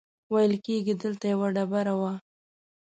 [0.33, 2.13] ویل کېږي دلته یوه ډبره وه.